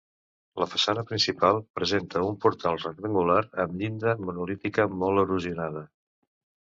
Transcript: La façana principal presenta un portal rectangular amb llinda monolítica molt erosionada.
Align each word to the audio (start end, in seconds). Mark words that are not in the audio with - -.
La 0.61 0.67
façana 0.69 1.01
principal 1.09 1.59
presenta 1.79 2.23
un 2.29 2.39
portal 2.45 2.81
rectangular 2.85 3.39
amb 3.65 3.77
llinda 3.83 4.15
monolítica 4.23 4.87
molt 5.03 5.25
erosionada. 5.27 5.85